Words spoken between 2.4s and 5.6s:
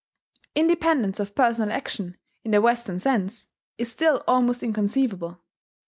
in the Western sense, is still almost inconceivable.